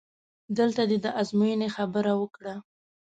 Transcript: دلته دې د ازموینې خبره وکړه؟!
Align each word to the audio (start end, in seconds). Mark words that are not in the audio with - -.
دلته 0.57 0.81
دې 0.89 0.97
د 1.05 1.07
ازموینې 1.21 1.67
خبره 1.75 2.13
وکړه؟! 2.21 2.55